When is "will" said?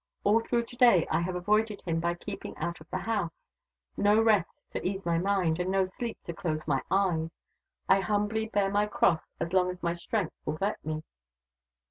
10.43-10.57